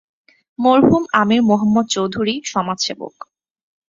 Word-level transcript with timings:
মরহুম 0.59 1.03
আমির 1.13 1.41
মোহাম্মদ 1.43 1.85
চৌধুরীঃ-সমাজ 1.87 2.77
সেবক। 2.85 3.15